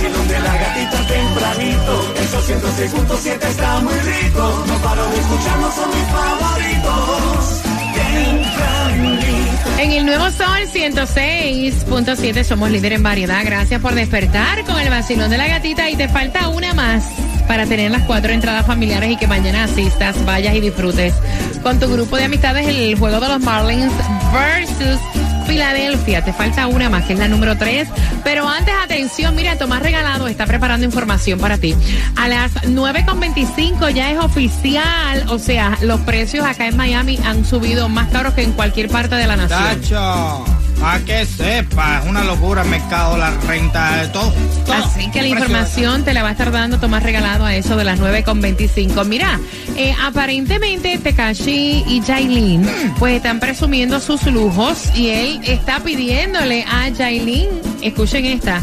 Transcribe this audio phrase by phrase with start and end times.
[0.00, 2.14] el vacilón de la gatita tempranito.
[2.20, 4.64] Esos 106.7 está muy rico.
[4.66, 7.62] No paro de escucharnos, son mis favoritos.
[7.94, 9.78] Tempranito.
[9.78, 13.42] En el nuevo Sol 106.7 somos líder en variedad.
[13.44, 17.04] Gracias por despertar con el vacilón de la gatita y te falta una más
[17.46, 21.14] para tener las cuatro entradas familiares y que mañana asistas, vayas y disfrutes
[21.62, 23.92] con tu grupo de amistades el juego de los Marlins
[24.32, 25.00] versus
[25.48, 26.22] Filadelfia.
[26.22, 27.88] Te falta una más, que es la número 3.
[28.22, 31.74] Pero antes, atención, mira, Tomás Regalado está preparando información para ti.
[32.16, 37.88] A las 9.25 ya es oficial, o sea, los precios acá en Miami han subido
[37.88, 39.80] más caros que en cualquier parte de la nación.
[39.80, 40.44] Tacho,
[40.82, 44.32] a que sepa, es una locura el mercado, la renta, todo.
[44.64, 44.74] todo.
[44.74, 47.84] Así que la información te la va a estar dando Tomás Regalado a eso de
[47.84, 49.04] las 9.25.
[49.04, 49.38] Mira,
[49.76, 52.68] eh, aparentemente Tekashi y Jailin
[52.98, 57.48] pues están presumiendo sus lujos y él está pidiéndole a Jailin,
[57.82, 58.62] escuchen esta,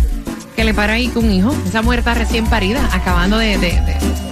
[0.56, 1.56] que le para ahí con un hijo.
[1.68, 3.58] Esa mujer está recién parida, acabando de...
[3.58, 4.25] de, de-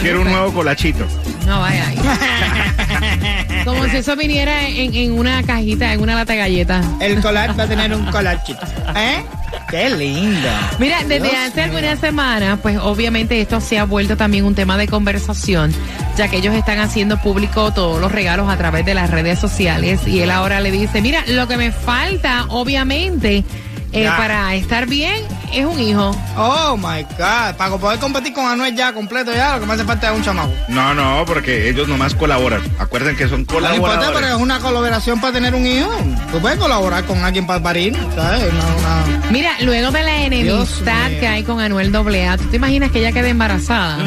[0.00, 1.06] Quiero un nuevo colachito.
[1.46, 1.92] No, vaya.
[3.64, 6.86] Como si eso viniera en, en una cajita, en una lata de galletas.
[7.00, 8.60] El collage va a tener un colachito.
[8.96, 9.22] ¿Eh?
[9.68, 10.48] Qué lindo.
[10.78, 11.64] Mira, desde Dios hace mío.
[11.64, 15.72] algunas semanas, pues obviamente esto se ha vuelto también un tema de conversación,
[16.16, 20.06] ya que ellos están haciendo público todos los regalos a través de las redes sociales
[20.06, 23.44] y él ahora le dice, mira, lo que me falta, obviamente,
[23.92, 26.10] eh, para estar bien, es un hijo.
[26.36, 27.54] Oh my God.
[27.56, 30.24] Para poder competir con Anuel ya completo, ya lo que me hace falta es un
[30.24, 30.50] chamaco.
[30.68, 32.62] No, no, porque ellos nomás colaboran.
[32.78, 34.42] Acuerden que son No importa, pero es colaboradores.
[34.42, 35.90] una colaboración para tener un hijo.
[36.32, 38.44] Tú puedes colaborar con alguien para parir, ¿sabes?
[38.52, 42.90] Una- una- Mira, luego de la enemistad que hay con Anuel AA, ¿tú te imaginas
[42.90, 43.98] que ella quede embarazada?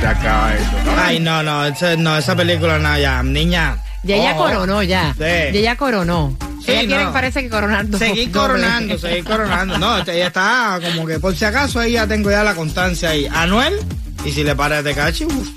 [0.00, 0.64] Se acaba eso.
[0.86, 0.92] ¿no?
[1.02, 3.76] Ay, no, no, esa, no, esa película no, ya, niña.
[4.02, 4.44] Ya ella Ojo.
[4.44, 5.12] coronó, ya.
[5.12, 5.18] Sí.
[5.20, 6.34] Ya ella coronó.
[6.70, 7.12] Sí, ella quiere, no.
[7.12, 9.78] parece que coronar dos- Seguir coronando, seguir coronando.
[9.78, 13.26] No, ella está como que por si acaso ahí ya tengo ya la constancia ahí.
[13.30, 13.74] Anuel,
[14.24, 15.48] y si le para a Tecachi, uf.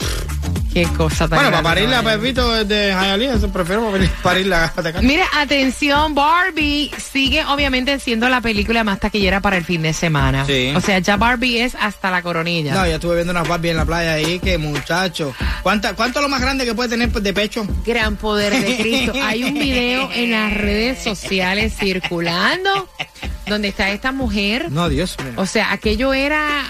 [0.74, 2.10] Qué cosa tan bueno, para grande, parirle a ¿no?
[2.22, 5.06] Pepito de eso prefiero parir- parirle a Tecachi.
[5.06, 10.46] Mira, atención, Barbie sigue obviamente siendo la película más taquillera para el fin de semana.
[10.48, 10.74] Sí.
[10.76, 12.74] O sea, ya Barbie es hasta la coronilla.
[12.74, 15.36] No, ya estuve viendo unas Barbie en la playa ahí, que muchacho.
[15.62, 17.68] ¿Cuánta, ¿Cuánto es lo más grande que puede tener de pecho?
[17.86, 19.14] Gran poder de Cristo.
[19.24, 22.90] Hay un video en las redes sociales circulando
[23.48, 24.72] donde está esta mujer.
[24.72, 25.34] No, Dios mío.
[25.36, 26.64] O sea, aquello era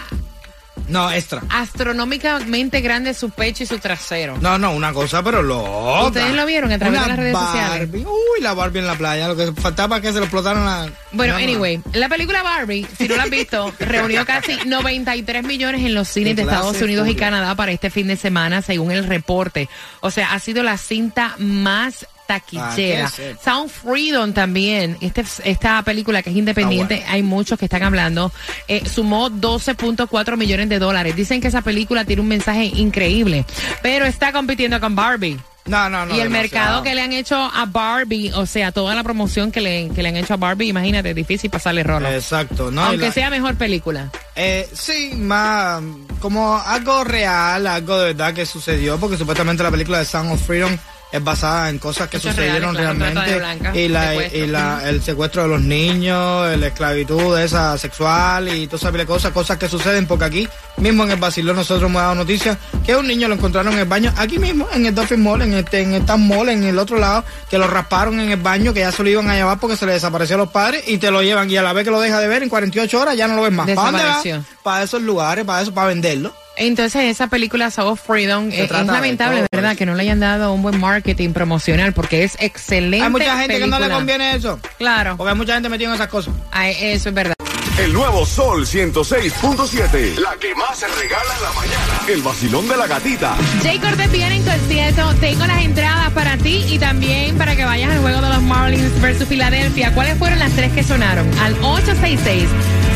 [0.88, 1.42] No, extra.
[1.50, 4.38] astronómicamente grande su pecho y su trasero.
[4.42, 6.08] No, no, una cosa, pero lo otra.
[6.08, 7.90] ¿Ustedes lo vieron a través Una de las redes sociales?
[7.94, 9.28] Uy, la Barbie en la playa.
[9.28, 10.90] Lo que faltaba es que se lo explotaron la...
[11.12, 11.44] Bueno, No, no.
[11.46, 16.08] anyway, la película Barbie, si no la has visto, reunió casi 93 millones en los
[16.08, 17.16] cines de Estados Unidos y.
[17.16, 19.70] Canadá para este fin de semana, según el reporte.
[20.02, 23.08] O sea, ha sido la cinta más taquillera.
[23.08, 23.38] Ah.
[23.44, 28.32] Sound Freedom también, este, esta película que es independiente, hay muchos que están hablando,
[28.68, 31.16] eh, sumó 12.4 millones de dólares.
[31.16, 33.46] Dicen que esa película tiene un mensaje increíble,
[33.82, 35.40] pero está compitiendo con Barbie.
[35.66, 36.14] No, no, no.
[36.14, 36.42] y el demasiado.
[36.42, 40.04] mercado que le han hecho a Barbie, o sea, toda la promoción que le, que
[40.04, 42.10] le han hecho a Barbie, imagínate, es difícil pasarle rolo.
[42.10, 42.84] Exacto, ¿no?
[42.84, 44.10] Aunque la- sea mejor película.
[44.36, 45.82] Eh, sí, más
[46.20, 50.46] como algo real, algo de verdad que sucedió, porque supuestamente la película de Sound of
[50.46, 50.78] Freedom
[51.14, 54.40] es basada en cosas que sucedieron reales, realmente blancas, y, la, secuestro.
[54.40, 59.32] y la- el secuestro de los niños, la esclavitud esa sexual y todas esas cosas,
[59.32, 63.08] cosas que suceden porque aquí mismo en el Basilón nosotros hemos dado noticias que un
[63.08, 65.94] niño lo encontraron en el baño, aquí mismo en el Dolphin Mall, en este, en
[65.94, 69.04] esta mall, en el otro lado, que lo rasparon en el baño, que ya se
[69.04, 71.50] lo iban a llevar porque se le desapareció a los padres y te lo llevan
[71.50, 73.44] y a la vez que lo deja de ver en 48 horas ya no lo
[73.44, 73.68] ves más.
[73.70, 74.08] ¿Para dónde va?
[74.18, 74.44] Desapareció.
[74.64, 76.34] Para esos lugares, para eso, para venderlo.
[76.68, 79.76] Entonces esa película Soul of Freedom eh, es, de lamentable, todo ¿verdad?
[79.76, 83.04] Que no le hayan dado un buen marketing promocional porque es excelente.
[83.04, 84.60] Hay mucha gente que no le conviene eso.
[84.78, 86.34] Claro, Porque hay mucha gente metida en esas cosas.
[86.52, 87.34] Ay, eso es verdad.
[87.78, 90.16] El nuevo Sol 106.7.
[90.18, 92.02] La que más se regala en la mañana.
[92.08, 93.36] El vacilón de la gatita.
[93.64, 95.14] Jay Cortez viene en concierto.
[95.20, 99.02] Tengo las entradas para ti y también para que vayas al juego de los Marlins
[99.02, 99.92] versus Filadelfia.
[99.96, 101.28] ¿Cuáles fueron las tres que sonaron?
[101.40, 101.56] Al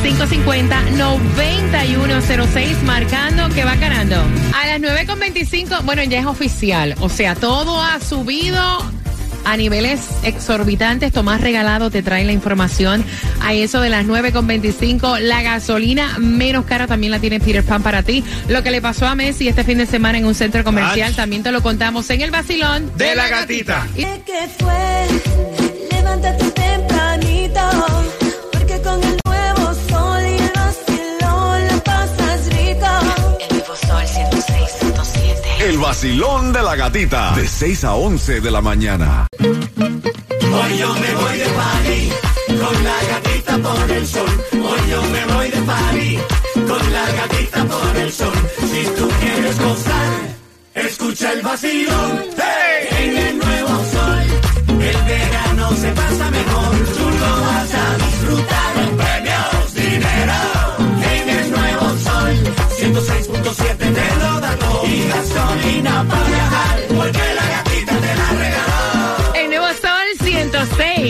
[0.03, 4.15] 866-550-9106, marcando que va ganando.
[4.55, 6.95] A las 9.25, bueno, ya es oficial.
[6.99, 8.57] O sea, todo ha subido
[9.45, 11.11] a niveles exorbitantes.
[11.13, 13.03] Tomás Regalado te trae la información
[13.41, 15.19] a eso de las 9.25.
[15.19, 18.23] La gasolina menos cara también la tiene Peter Pan para ti.
[18.49, 21.15] Lo que le pasó a Messi este fin de semana en un centro comercial Ach.
[21.15, 22.91] también te lo contamos en el vacilón.
[22.97, 23.87] De la gatita.
[23.95, 24.05] Y-
[35.67, 37.31] El vacilón de la gatita.
[37.35, 39.27] De 6 a 11 de la mañana.
[39.37, 42.09] Hoy yo me voy de party
[42.63, 44.29] con la gatita por el sol.
[44.53, 46.19] Hoy yo me voy de party
[46.53, 48.33] con la gatita por el sol.
[48.59, 50.35] Si tú quieres gozar,
[50.73, 52.23] escucha el vacilón.
[52.37, 52.87] ¡Hey!
[53.03, 53.35] En el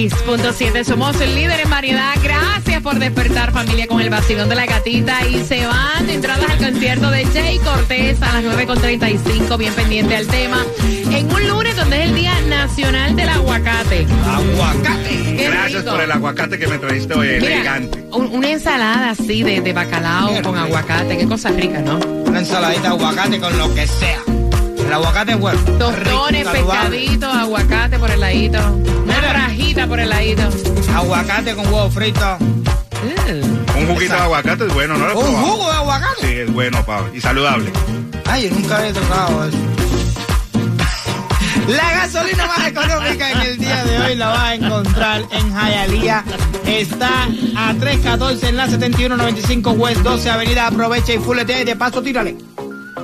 [0.09, 0.83] 106.7.
[0.83, 2.13] Somos el líder en variedad.
[2.23, 5.25] Gracias por despertar familia con el vacilón de la gatita.
[5.27, 9.57] Y se van entradas al concierto de Jay Cortés a las 9.35.
[9.57, 10.63] Bien pendiente al tema.
[11.11, 14.05] En un lunes donde es el Día Nacional del Aguacate.
[14.25, 15.35] Aguacate.
[15.37, 15.91] Qué Gracias rico.
[15.95, 18.03] por el aguacate que me trajiste hoy, Mira, elegante.
[18.11, 21.17] un- una ensalada así de, de bacalao con aguacate.
[21.17, 21.97] Qué cosa rica, ¿no?
[21.97, 24.19] Una ensaladita de aguacate con lo que sea.
[24.87, 25.59] El aguacate es bueno.
[25.77, 28.57] Tostones, pescaditos, aguacate por el ladito.
[28.57, 29.33] Una Mira.
[29.33, 30.43] rajita por el ladito.
[30.95, 32.37] Aguacate con huevo frito.
[32.39, 33.79] Mm.
[33.79, 36.21] Un juguito de aguacate es bueno, ¿no lo Un jugo de aguacate.
[36.21, 37.13] Sí, es bueno, Pablo.
[37.13, 37.69] Y saludable.
[38.29, 39.57] Ay, yo nunca había tocado eso.
[41.67, 46.23] La gasolina más económica en el día de hoy la vas a encontrar en Hialeah.
[46.65, 50.67] Está a 314 en la 7195 West 12 Avenida.
[50.67, 52.37] Aprovecha y fulete y de paso tírale.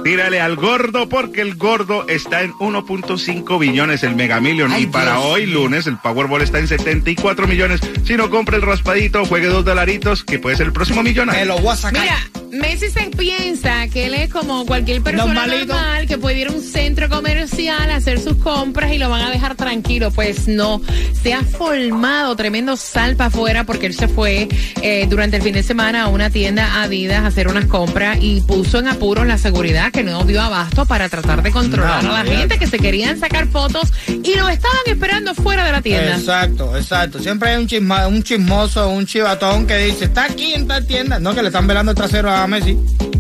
[0.04, 4.86] Tírale al gordo porque el gordo está en 1.5 billones el Mega Million Ay, y
[4.88, 7.80] para Dios hoy lunes el Powerball está en 74 millones.
[8.04, 11.46] Si no compra el raspadito, juegue dos dolaritos que puede ser el próximo Me millonario.
[11.46, 12.02] lo voy a sacar.
[12.02, 12.18] Mira,
[12.54, 16.62] Messi se piensa que él es como cualquier persona normal que puede ir a un
[16.62, 20.12] centro comercial a hacer sus compras y lo van a dejar tranquilo.
[20.12, 20.80] Pues no,
[21.20, 24.48] se ha formado tremendo salpa afuera porque él se fue
[24.84, 28.42] eh, durante el fin de semana a una tienda Adidas a hacer unas compras y
[28.42, 32.24] puso en apuros la seguridad que no dio abasto para tratar de controlar No, a
[32.24, 36.18] la gente que se querían sacar fotos y lo estaban esperando fuera de la tienda.
[36.18, 37.18] Exacto, exacto.
[37.18, 41.20] Siempre hay un, chisma, un chismoso, un chivatón que dice, está aquí en tal tienda.
[41.20, 42.78] No, que le están velando el trasero a Messi.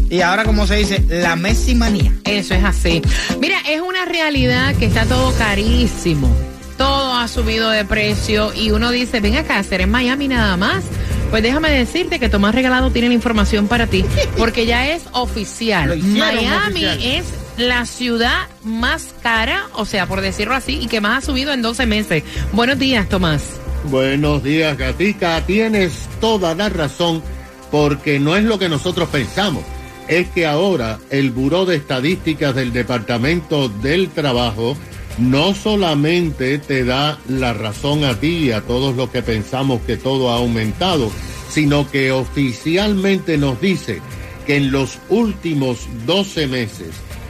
[0.10, 2.14] Y ahora, como se dice, la Messi manía.
[2.26, 3.02] Eso es así.
[3.40, 6.30] Mira, es una realidad que está todo carísimo.
[6.78, 10.84] Todo ha subido de precio y uno dice, ven acá, ser en Miami nada más.
[11.30, 14.06] Pues déjame decirte que Tomás Regalado tiene la información para ti,
[14.38, 15.98] porque ya es oficial.
[15.98, 17.00] Miami oficial.
[17.02, 17.26] es
[17.58, 21.62] la ciudad más cara, o sea, por decirlo así, y que más ha subido en
[21.62, 22.24] 12 meses.
[22.52, 23.44] Buenos días, Tomás.
[23.86, 25.42] Buenos días, Gatica.
[25.46, 27.24] Tienes toda la razón
[27.74, 29.64] porque no es lo que nosotros pensamos.
[30.08, 34.78] Es que ahora el Buró de Estadísticas del Departamento del Trabajo
[35.18, 39.98] no solamente te da la razón a ti y a todos los que pensamos que
[39.98, 41.10] todo ha aumentado,
[41.50, 44.02] sino que oficialmente nos dice
[44.46, 46.90] que en los últimos 12 meses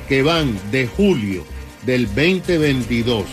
[0.09, 1.45] que van de julio
[1.85, 3.23] del 2022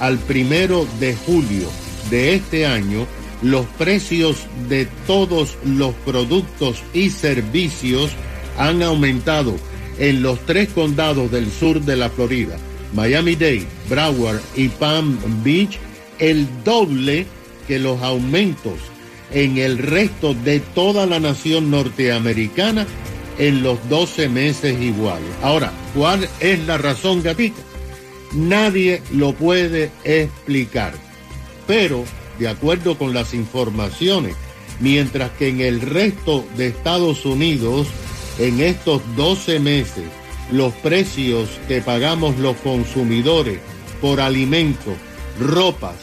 [0.00, 1.70] al primero de julio
[2.10, 3.06] de este año,
[3.42, 4.36] los precios
[4.68, 8.10] de todos los productos y servicios
[8.56, 9.54] han aumentado
[9.98, 12.56] en los tres condados del sur de la Florida,
[12.94, 15.78] Miami-Dade, Broward y Palm Beach,
[16.18, 17.26] el doble
[17.66, 18.74] que los aumentos
[19.32, 22.86] en el resto de toda la nación norteamericana
[23.38, 25.28] en los 12 meses iguales.
[25.42, 27.62] Ahora, ¿cuál es la razón, gatita?
[28.32, 30.94] nadie lo puede explicar.
[31.66, 32.04] Pero,
[32.38, 34.36] de acuerdo con las informaciones,
[34.80, 37.88] mientras que en el resto de Estados Unidos,
[38.38, 40.04] en estos 12 meses,
[40.52, 43.58] los precios que pagamos los consumidores
[44.00, 44.94] por alimentos,
[45.40, 45.96] ropas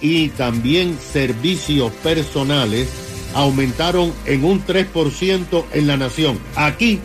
[0.00, 2.88] y también servicios personales
[3.34, 6.38] aumentaron en un 3% en la nación.
[6.54, 7.00] Aquí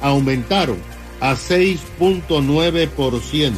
[0.00, 0.78] aumentaron
[1.20, 3.52] a 6.9%,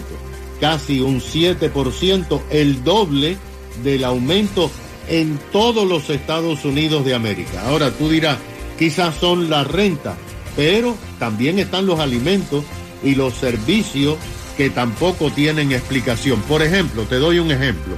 [0.61, 3.37] casi un 7%, el doble
[3.83, 4.71] del aumento
[5.09, 7.67] en todos los Estados Unidos de América.
[7.67, 8.39] Ahora tú dirás,
[8.79, 10.17] quizás son las rentas,
[10.57, 12.65] pero también están los alimentos
[13.03, 14.17] y los servicios
[14.57, 16.41] que tampoco tienen explicación.
[16.43, 17.97] Por ejemplo, te doy un ejemplo.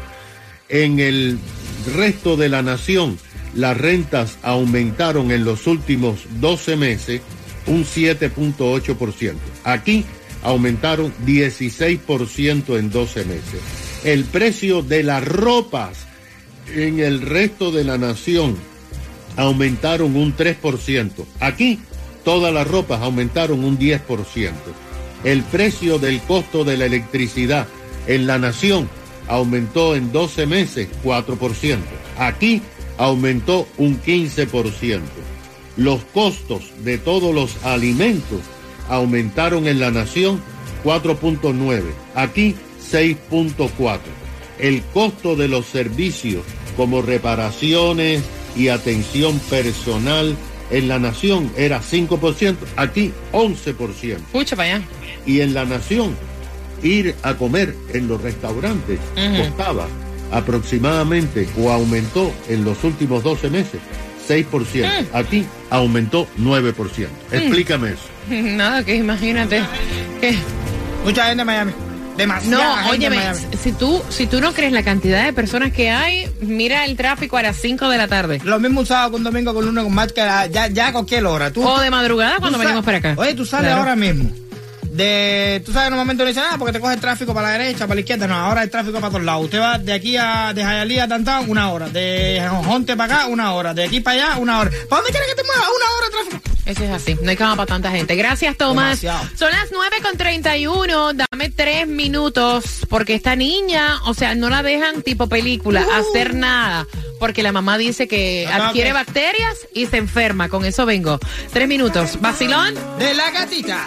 [0.69, 1.39] En el
[1.97, 3.19] resto de la nación,
[3.55, 7.23] las rentas aumentaron en los últimos 12 meses
[7.67, 9.35] un 7.8%.
[9.65, 10.05] Aquí
[10.43, 13.90] aumentaron 16% en 12 meses.
[14.05, 16.07] El precio de las ropas
[16.75, 18.57] en el resto de la nación
[19.37, 21.11] aumentaron un 3%.
[21.41, 21.79] Aquí
[22.25, 24.53] todas las ropas aumentaron un 10%.
[25.25, 27.67] El precio del costo de la electricidad
[28.07, 28.89] en la nación
[29.29, 31.79] aumentó en 12 meses 4%.
[32.19, 32.63] Aquí
[32.97, 35.01] aumentó un 15%.
[35.77, 38.41] Los costos de todos los alimentos
[38.89, 40.41] aumentaron en la nación
[40.85, 41.83] 4.9,
[42.15, 42.57] aquí
[42.91, 43.99] 6.4.
[44.59, 46.45] El costo de los servicios
[46.77, 48.23] como reparaciones
[48.57, 50.37] y atención personal
[50.71, 54.17] en la nación era 5%, aquí 11%.
[54.17, 54.85] Escucha para allá.
[55.27, 56.17] Y en la nación,
[56.83, 59.43] ir a comer en los restaurantes Ujú.
[59.45, 59.87] costaba
[60.31, 63.81] aproximadamente o aumentó en los últimos 12 meses
[64.29, 64.87] 6%.
[64.87, 65.17] Mm.
[65.17, 67.09] Aquí aumentó 9%.
[67.33, 68.09] Explícame eso.
[68.31, 69.63] Nada, que imagínate.
[70.21, 70.37] Que...
[71.05, 71.73] Mucha gente en Miami.
[72.27, 73.19] No, óyeme,
[73.63, 77.37] si tú, si tú no crees la cantidad de personas que hay, mira el tráfico
[77.37, 78.41] a las 5 de la tarde.
[78.45, 80.93] Lo mismo un sábado con domingo con lunes con martes, que a- ya, ya a
[80.93, 81.51] cualquier hora.
[81.51, 83.15] Tú, O de madrugada cuando venimos para acá.
[83.17, 83.81] Oye, tú sales Claro.
[83.81, 84.31] ahora mismo.
[85.01, 87.87] De, tú sabes, normalmente no dicen nada porque te coge el tráfico para la derecha,
[87.87, 88.27] para la izquierda.
[88.27, 89.45] No, ahora el tráfico para todos lados.
[89.45, 91.89] Usted va de aquí a de Hialeah a Downtown, una hora.
[91.89, 93.73] De Jonte para acá, una hora.
[93.73, 94.71] De aquí para allá, una hora.
[94.91, 95.69] ¿Para dónde quieres que te muevas?
[95.75, 96.51] Una hora de tráfico.
[96.67, 98.15] Eso es así, no hay cama para tanta gente.
[98.15, 99.01] Gracias, Tomás.
[99.01, 99.37] Demasiado.
[99.37, 101.13] Son las 9 con 31.
[101.15, 102.65] Dame tres minutos.
[102.89, 106.87] Porque esta niña, o sea, no la dejan tipo película hacer nada.
[107.19, 108.53] Porque la mamá dice que Uh.
[108.53, 110.49] Acá, adquiere bacterias y se enferma.
[110.51, 111.19] Con eso vengo.
[111.53, 112.21] Tres minutos.
[112.21, 112.75] Vacilón.
[112.99, 113.87] De la gatita.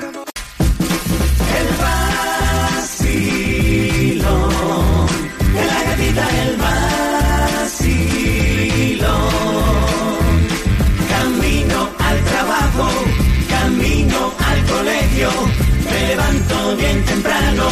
[16.76, 17.68] bien temprano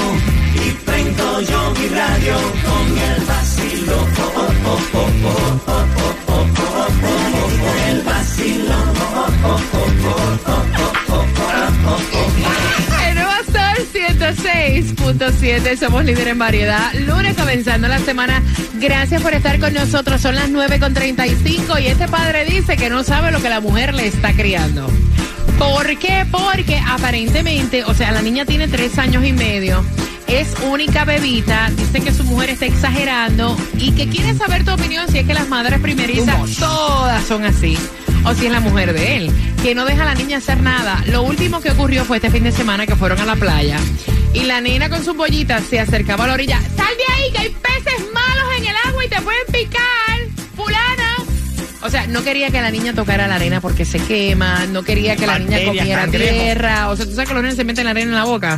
[0.54, 4.08] y prendo yo mi radio con el vacilo.
[7.90, 8.76] El vacilo.
[13.08, 16.94] En Nueva Sol 106.7 somos líderes en variedad.
[16.94, 18.42] Lunes comenzando la semana.
[18.76, 20.22] Gracias por estar con nosotros.
[20.22, 24.08] Son las 9.35 y este padre dice que no sabe lo que la mujer le
[24.08, 24.90] está criando.
[25.62, 26.26] ¿Por qué?
[26.32, 29.86] Porque aparentemente, o sea, la niña tiene tres años y medio.
[30.28, 35.08] Es única bebita, dice que su mujer está exagerando y que quiere saber tu opinión
[35.08, 37.78] si es que las madres primerizas todas son así
[38.26, 41.04] o si es la mujer de él, que no deja a la niña hacer nada.
[41.08, 43.78] Lo último que ocurrió fue este fin de semana que fueron a la playa
[44.34, 46.60] y la nena con sus bollitas se acercaba a la orilla.
[46.76, 50.21] Sal de ahí, que hay peces malos en el agua y te pueden picar.
[51.84, 55.16] O sea, no quería que la niña tocara la arena porque se quema, no quería
[55.16, 56.34] que la niña comiera cangrejos.
[56.40, 56.90] tierra.
[56.90, 58.56] O sea, tú sabes que los nenes se meten la arena en la boca.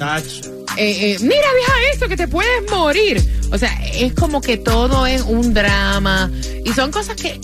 [0.78, 3.24] Eh, eh, mira, deja eso, que te puedes morir.
[3.52, 6.30] O sea, es como que todo es un drama.
[6.66, 7.40] Y son cosas que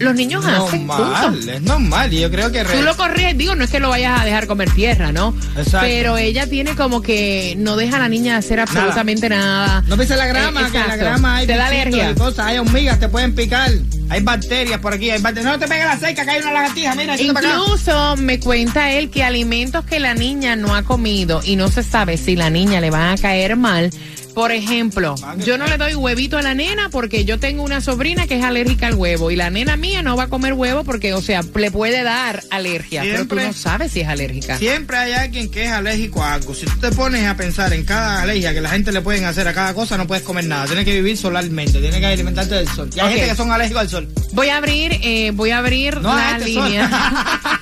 [0.00, 0.86] los niños hacen.
[0.86, 1.52] Normal, punto.
[1.52, 2.12] es normal.
[2.12, 2.64] Y yo creo que.
[2.64, 5.36] re- Tú lo corriges, digo, no es que lo vayas a dejar comer tierra, ¿no?
[5.56, 5.80] Exacto.
[5.86, 9.84] Pero ella tiene como que no deja a la niña hacer absolutamente nada.
[9.86, 12.10] No pises la grama, Eh, que en la grama hay Te da alergia.
[12.10, 13.70] y cosas, hay hormigas, te pueden picar.
[14.12, 15.50] Hay bacterias por aquí, hay bacterias.
[15.54, 17.18] No te pegues la cerca, que hay una lagartija, mira.
[17.18, 21.82] Incluso me cuenta él que alimentos que la niña no ha comido y no se
[21.82, 23.90] sabe si la niña le van a caer mal.
[24.34, 28.26] Por ejemplo, yo no le doy huevito a la nena porque yo tengo una sobrina
[28.26, 31.12] que es alérgica al huevo y la nena mía no va a comer huevo porque,
[31.14, 34.58] o sea, le puede dar alergia, pero tú no sabes si es alérgica.
[34.58, 36.54] Siempre hay alguien que es alérgico a algo.
[36.54, 39.46] Si tú te pones a pensar en cada alergia que la gente le pueden hacer
[39.48, 40.66] a cada cosa, no puedes comer nada.
[40.66, 42.88] Tienes que vivir solarmente, tienes que alimentarte del sol.
[42.94, 44.08] Y hay gente que son alérgicos al sol.
[44.32, 46.88] Voy a abrir, eh, voy a abrir No, la este línea.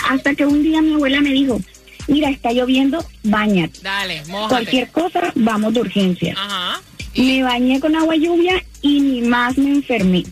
[0.09, 1.59] Hasta que un día mi abuela me dijo,
[2.07, 3.79] mira, está lloviendo, bañate.
[3.81, 4.49] Dale, mójate.
[4.49, 6.35] Cualquier cosa, vamos de urgencia.
[6.37, 6.81] Ajá.
[7.15, 10.23] Me bañé con agua lluvia y ni más me enfermé.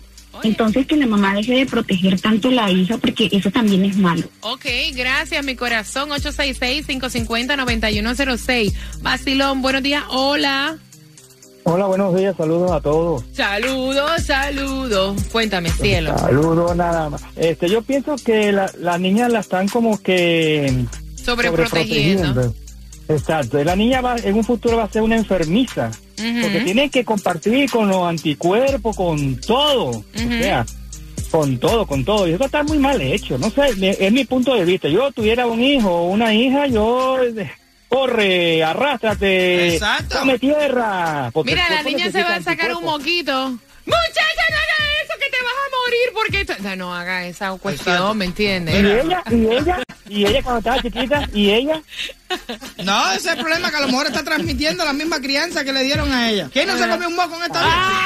[0.44, 3.98] Entonces que la mamá deje de proteger tanto a la hija porque eso también es
[3.98, 4.24] malo.
[4.42, 6.10] Ok, gracias, mi corazón.
[6.12, 8.74] 866-550-9106.
[9.02, 10.78] Vacilón, buenos días, hola.
[11.64, 13.24] Hola, buenos días, saludos a todos.
[13.34, 15.22] Saludos, saludos.
[15.32, 16.18] Cuéntame, cielo.
[16.18, 17.22] Saludos nada más.
[17.36, 20.86] Este, yo pienso que la- las niñas la están como que
[21.24, 22.54] Sobreprotegiendo.
[23.08, 23.64] Exacto.
[23.64, 25.92] La niña va, en un futuro va a ser una enfermiza.
[26.16, 29.90] Porque tiene que compartir con los anticuerpos, con todo.
[29.90, 30.66] O sea,
[31.32, 32.28] con todo, con todo.
[32.28, 33.38] Y eso está muy mal hecho.
[33.38, 34.90] No sé, es mi punto de vista.
[34.90, 37.18] Yo tuviera un hijo o una hija, yo...
[37.90, 40.20] Corre, arrástrate, Exacto.
[40.20, 41.32] come tierra.
[41.44, 43.58] Mira, la niña se va a sacar un moquito.
[43.84, 44.44] Muchacha,
[45.90, 46.46] morir porque...
[46.62, 48.76] No, no haga esa cuestión, ¿me entiendes?
[48.76, 51.82] Y ella, y ella, y ella cuando estaba chiquita, y ella,
[52.84, 55.74] No, ese es el problema que a lo mejor está transmitiendo la misma crianza que
[55.74, 56.50] le dieron a ella.
[56.52, 58.02] ¿Quién no se comió un moco en esta vida?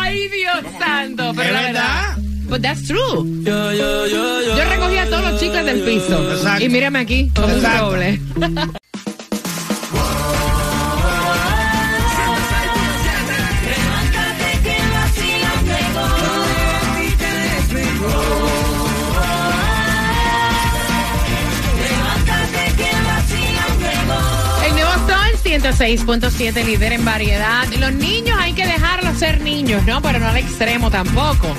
[0.00, 2.16] Ay, Dios santo, pero ¿Es la verdad?
[2.48, 3.42] But that's true.
[3.42, 6.32] Yo recogía todos los chicles del piso.
[6.32, 6.64] Exacto.
[6.64, 8.78] Y mírame aquí, como un Exacto.
[25.60, 27.66] 106.7, líder en variedad.
[27.78, 30.00] Los niños hay que dejarlos ser niños, ¿no?
[30.00, 31.52] Pero no al extremo tampoco.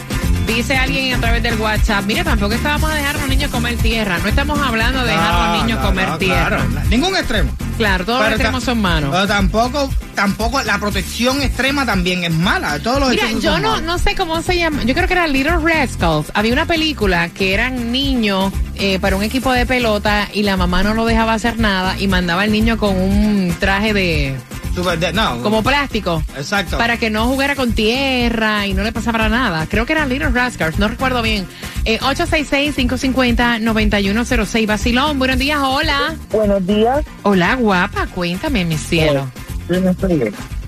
[0.47, 3.77] Dice alguien a través del WhatsApp, mira, tampoco estábamos a dejar a los niños comer
[3.77, 4.17] tierra.
[4.19, 6.65] No estamos hablando de dejar a los niños no, comer no, tierra.
[6.65, 6.89] claro.
[6.89, 7.51] Ningún extremo.
[7.79, 9.09] Claro, todos Pero los extremos son malos.
[9.09, 12.77] Pero tampoco, tampoco la protección extrema también es mala.
[12.79, 13.83] Todos los Mira, yo no, malos.
[13.83, 14.83] no sé cómo se llama.
[14.83, 16.29] Yo creo que era Little Rascals.
[16.33, 20.83] Había una película que eran niños eh, para un equipo de pelota y la mamá
[20.83, 24.35] no lo dejaba hacer nada y mandaba al niño con un traje de
[24.75, 25.41] Super de- no.
[25.41, 26.77] como plástico Exacto.
[26.77, 29.65] para que no jugara con tierra y no le pasara nada.
[29.67, 31.47] Creo que era Little Rascals, no recuerdo bien.
[31.85, 34.65] Eh, 866-550-9106.
[34.67, 36.15] Basilón, buenos días, hola.
[36.31, 37.05] Buenos días.
[37.23, 39.29] Hola, guapa, cuéntame, mi cielo.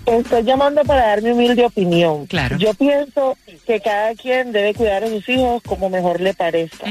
[0.06, 2.26] Estoy llamando para dar mi humilde opinión.
[2.26, 2.58] Claro.
[2.58, 3.38] Yo pienso
[3.68, 6.88] que cada quien debe cuidar a sus hijos como mejor le parezca.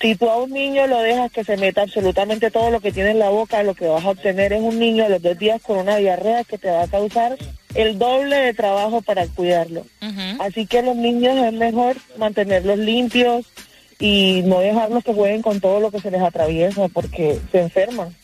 [0.00, 3.12] Si tú a un niño lo dejas que se meta absolutamente todo lo que tiene
[3.12, 5.60] en la boca, lo que vas a obtener es un niño a los dos días
[5.62, 7.36] con una diarrea que te va a causar
[7.74, 9.86] el doble de trabajo para cuidarlo.
[10.38, 13.46] Así que los niños es mejor mantenerlos limpios
[13.98, 18.14] y no dejarlos que jueguen con todo lo que se les atraviesa porque se enferman.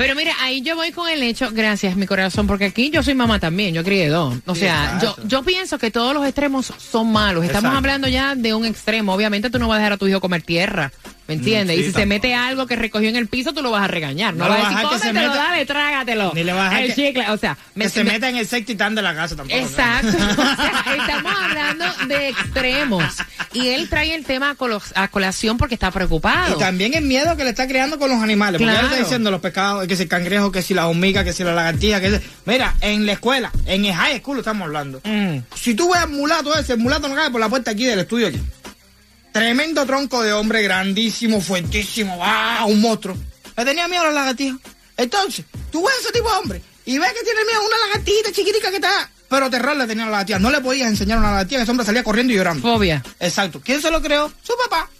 [0.00, 3.12] Pero mira, ahí yo voy con el hecho, gracias mi corazón, porque aquí yo soy
[3.12, 4.34] mamá también, yo crié dos.
[4.46, 7.44] O Sí, sea, yo, yo pienso que todos los extremos son malos.
[7.44, 7.76] Estamos Exacto.
[7.76, 9.12] hablando ya de un extremo.
[9.12, 10.90] Obviamente tú no vas a dejar a tu hijo comer tierra,
[11.30, 11.76] ¿me entiendes?
[11.76, 13.86] Sí, y si se mete algo que recogió en el piso, tú lo vas a
[13.86, 14.34] regañar.
[14.34, 16.32] No, No vas a decir, que se meta- dale, trágatelo.
[16.34, 18.36] Ni le vas a El que- chicle, o sea, me- que se me- meta en
[18.36, 19.56] el sectitán de la casa tampoco.
[19.58, 20.08] Exacto.
[20.40, 23.04] O sea, estamos hablando de extremos.
[23.52, 26.56] Y él trae el tema a, colo- a colación porque está preocupado.
[26.56, 28.58] Y también el miedo que le está creando con los animales.
[28.60, 28.86] Porque Claro.
[28.86, 31.44] él está diciendo los pescados, que si el cangrejo, que si la hormiga, que si
[31.44, 32.24] la lagartija, que si...
[32.46, 35.00] Mira, en la escuela, en el high school estamos hablando.
[35.04, 35.38] Mm.
[35.54, 38.00] Si tú ves al mulato ese, el mulato no cae por la puerta aquí del
[38.00, 38.40] estudio aquí.
[39.32, 42.64] Tremendo tronco de hombre, grandísimo, fuertísimo, ¡ah!
[42.66, 43.16] Un monstruo.
[43.56, 44.58] Le tenía miedo a las lagartijas.
[44.96, 48.32] Entonces, tú ves ese tipo de hombre y ves que tiene miedo a una lagartija
[48.32, 49.10] chiquitica que está...
[49.28, 50.38] Pero terror le tenía a la lagartija.
[50.40, 52.62] No le podías enseñar a una lagartija, ese hombre salía corriendo y llorando.
[52.62, 53.02] Fobia.
[53.20, 53.60] Exacto.
[53.64, 54.32] ¿Quién se lo creó?
[54.42, 54.90] Su papá.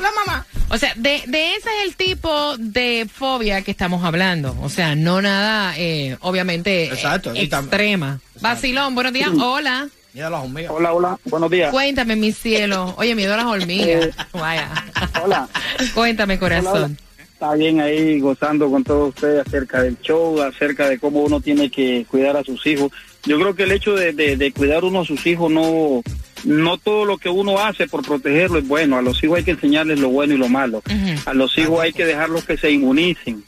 [0.00, 0.46] La mamá.
[0.68, 4.56] O sea, de, de ese es el tipo de fobia que estamos hablando.
[4.62, 8.20] O sea, no nada, eh, obviamente, Exacto, eh, extrema.
[8.40, 9.30] Vacilón, buenos días.
[9.38, 9.88] Hola.
[10.14, 10.72] Miedo a las hormigas.
[10.74, 11.70] Hola, hola, buenos días.
[11.70, 12.94] Cuéntame, mi cielo.
[12.98, 14.06] Oye, miedo a las hormigas.
[14.06, 14.68] Eh, Vaya.
[15.22, 15.48] Hola.
[15.94, 16.98] Cuéntame, corazón.
[17.18, 21.70] Está bien ahí gozando con todos ustedes acerca del show, acerca de cómo uno tiene
[21.70, 22.92] que cuidar a sus hijos.
[23.24, 26.02] Yo creo que el hecho de, de- de cuidar uno a sus hijos no,
[26.44, 28.96] no todo lo que uno hace por protegerlo es bueno.
[28.98, 30.82] A los hijos hay que enseñarles lo bueno y lo malo.
[31.24, 33.42] A los hijos hay que dejarlos que se inmunicen.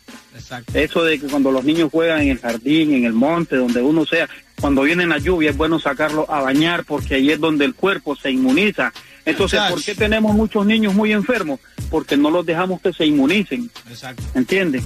[0.73, 4.05] Eso de que cuando los niños juegan en el jardín, en el monte, donde uno
[4.05, 4.29] sea,
[4.65, 8.17] cuando viene la lluvia es bueno sacarlo a bañar porque ahí es donde el cuerpo
[8.17, 8.95] se inmuniza.
[9.27, 11.61] Entonces, ¿por qué tenemos muchos niños muy enfermos?
[11.91, 13.71] Porque no los dejamos que se inmunicen.
[13.91, 14.23] Exacto.
[14.35, 14.83] ¿Entiendes?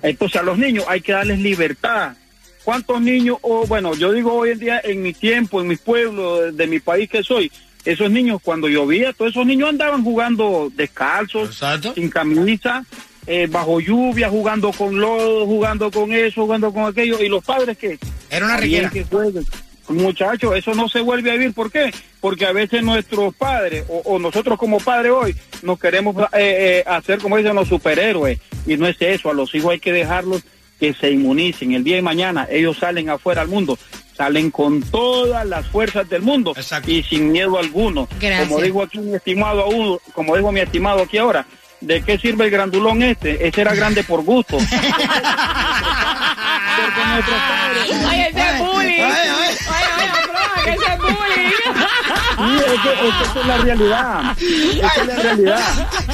[0.00, 2.14] Entonces a los niños hay que darles libertad.
[2.64, 6.50] ¿Cuántos niños, o bueno, yo digo hoy en día, en mi tiempo, en mi pueblo,
[6.50, 7.52] de mi país que soy,
[7.84, 11.62] esos niños cuando llovía, todos esos niños andaban jugando descalzos,
[11.94, 12.82] sin camisa,
[13.26, 17.76] eh, bajo lluvia, jugando con lodo, jugando con eso, jugando con aquello, y los padres
[17.76, 17.98] que...
[18.30, 18.90] Era una reguera.
[19.88, 21.54] Muchachos, eso no se vuelve a vivir.
[21.54, 21.92] ¿Por qué?
[22.20, 26.84] Porque a veces nuestros padres o, o nosotros como padres hoy nos queremos eh, eh,
[26.86, 28.38] hacer, como dicen los superhéroes.
[28.66, 29.30] Y no es eso.
[29.30, 30.42] A los hijos hay que dejarlos
[30.78, 31.72] que se inmunicen.
[31.72, 33.78] El día de mañana ellos salen afuera al mundo.
[34.14, 36.52] Salen con todas las fuerzas del mundo
[36.86, 38.08] y sin miedo alguno.
[38.20, 38.48] Gracias.
[38.48, 41.46] Como dijo aquí mi estimado como dijo mi estimado aquí ahora,
[41.80, 43.46] ¿de qué sirve el grandulón este?
[43.46, 44.58] Ese era grande por gusto.
[46.76, 49.02] Porque nuestros padres- Oye, ese es bullying.
[49.02, 49.56] Ay, oye,
[50.24, 51.52] broma, que ese es bullying.
[52.38, 54.36] Sí, es que, es que es la realidad.
[54.38, 55.60] Esa es la realidad.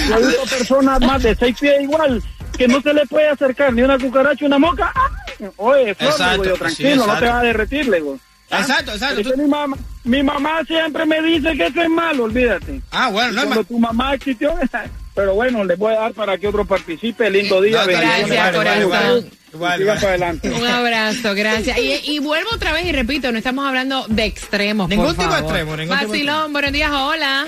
[0.09, 2.23] Yo he visto personas más de seis pies igual
[2.57, 4.93] que no se le puede acercar ni una cucaracha, una moca.
[4.95, 5.49] ¡Ay!
[5.57, 8.19] Oye, Flor, Exacto, digo yo, sí, tranquilo, no te vas a derretir, le digo.
[8.51, 8.61] ¿Ah?
[8.61, 9.37] Exacto, exacto.
[9.37, 12.81] Mi, mamá, mi mamá siempre me dice que eso es malo, olvídate.
[12.93, 14.55] Ah, bueno, no es Cuando tu mamá existió,
[15.15, 17.31] pero bueno, les voy a dar para que otro participe.
[17.31, 19.31] Lindo día, No, gracias, vale, corazón.
[19.55, 19.91] vale.
[19.91, 20.51] Adelante.
[20.51, 21.79] Un abrazo, gracias.
[21.79, 24.89] Y, y vuelvo otra vez y repito, no estamos hablando de extremos.
[24.89, 25.45] Ningún por tipo de favor.
[25.51, 27.47] extremo, ningún tipo Vacilón, buenos días, hola.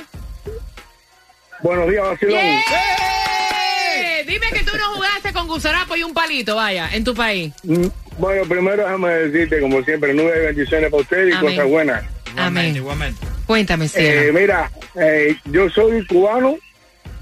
[1.62, 2.38] Buenos días, Vacilón.
[2.38, 7.52] Eh, Dime que tú no jugaste con gusarapo y un palito, vaya, en tu país.
[7.62, 7.86] Mm,
[8.18, 11.54] Bueno, primero déjame decirte, como siempre, nubes de bendiciones para ustedes y Amén.
[11.56, 12.04] cosas buenas.
[12.36, 12.76] Amén.
[12.76, 13.26] Igualmente.
[13.46, 14.32] Cuéntame, Eh, cielo.
[14.38, 16.56] mira, eh, yo soy cubano,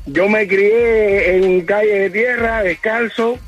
[0.07, 3.39] yo me crié en calle de tierra, descalzo,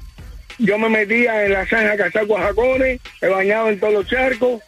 [0.58, 4.62] yo me metía en la zanja a cazar guajacones, me bañaba en todos los charcos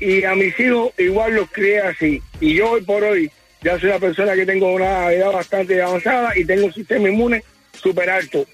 [0.00, 2.20] y a mis hijos igual los crié así.
[2.40, 3.30] Y yo hoy por hoy
[3.62, 7.42] ya soy una persona que tengo una edad bastante avanzada y tengo un sistema inmune
[7.72, 8.46] súper alto.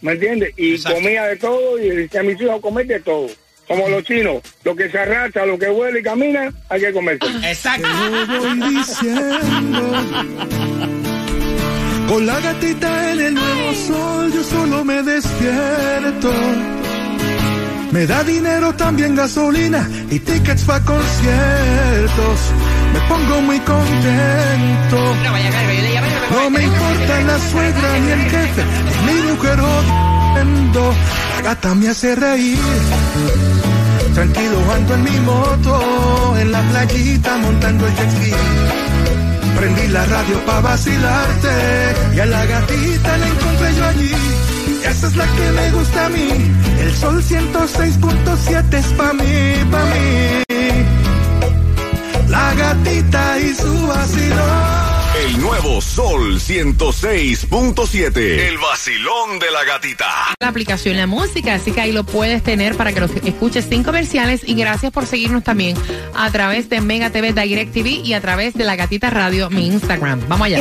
[0.00, 0.52] ¿Me entiendes?
[0.56, 3.28] Y comía de todo y decía a mis hijos comer de todo.
[3.66, 7.26] Como los chinos, lo que se arrastra, lo que huele y camina, hay que comerse.
[7.42, 7.88] Exacto.
[8.28, 9.94] voy diciendo.
[12.08, 16.32] Con la gatita en el nuevo sol, yo solo me despierto.
[17.92, 22.38] Me da dinero también gasolina y tickets para conciertos.
[22.92, 24.98] Me pongo muy contento.
[26.30, 28.62] No me importa la suegra ni el jefe,
[29.06, 30.92] ni mi mujer odiando.
[31.36, 32.58] La gata me hace reír.
[34.14, 38.32] Tranquilo ando en mi moto, en la playita montando el jet ski.
[39.56, 41.54] Prendí la radio pa' vacilarte
[42.14, 44.12] y a la gatita la encontré yo allí.
[44.90, 46.28] Esa es la que me gusta a mí.
[46.80, 50.44] El sol 106.7 es pa' mí, pa' mí.
[52.28, 54.93] La gatita y su vacilón.
[55.24, 58.16] El nuevo Sol 106.7.
[58.18, 60.34] El vacilón de la gatita.
[60.38, 63.82] La aplicación La Música, así que ahí lo puedes tener para que lo escuches sin
[63.82, 64.42] comerciales.
[64.46, 65.78] Y gracias por seguirnos también
[66.14, 69.68] a través de Mega TV Direct TV y a través de La Gatita Radio, mi
[69.68, 70.20] Instagram.
[70.28, 70.58] Vamos allá.